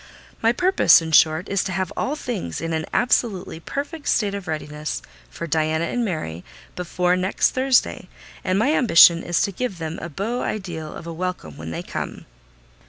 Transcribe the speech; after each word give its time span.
My 0.41 0.51
purpose, 0.51 0.99
in 0.99 1.11
short, 1.11 1.47
is 1.47 1.63
to 1.63 1.71
have 1.71 1.93
all 1.95 2.15
things 2.15 2.59
in 2.59 2.73
an 2.73 2.87
absolutely 2.91 3.59
perfect 3.59 4.07
state 4.07 4.33
of 4.33 4.47
readiness 4.47 5.03
for 5.29 5.45
Diana 5.45 5.85
and 5.85 6.03
Mary 6.03 6.43
before 6.75 7.15
next 7.15 7.51
Thursday; 7.51 8.09
and 8.43 8.57
my 8.57 8.73
ambition 8.73 9.21
is 9.21 9.41
to 9.43 9.51
give 9.51 9.77
them 9.77 9.99
a 10.01 10.09
beau 10.09 10.41
ideal 10.41 10.91
of 10.91 11.05
a 11.05 11.13
welcome 11.13 11.55
when 11.55 11.69
they 11.69 11.83
come." 11.83 12.25